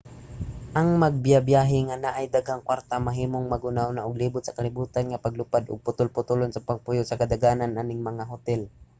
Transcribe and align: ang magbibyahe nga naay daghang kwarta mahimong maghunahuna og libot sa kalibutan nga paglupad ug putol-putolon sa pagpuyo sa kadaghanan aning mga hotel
ang 0.79 0.89
magbibyahe 1.03 1.77
nga 1.87 2.01
naay 2.03 2.25
daghang 2.35 2.65
kwarta 2.67 2.95
mahimong 3.07 3.45
maghunahuna 3.53 4.01
og 4.07 4.19
libot 4.21 4.43
sa 4.45 4.55
kalibutan 4.57 5.05
nga 5.09 5.23
paglupad 5.25 5.63
ug 5.71 5.83
putol-putolon 5.85 6.51
sa 6.53 6.65
pagpuyo 6.69 7.03
sa 7.05 7.19
kadaghanan 7.21 7.73
aning 7.81 8.01
mga 8.09 8.23
hotel 8.31 8.61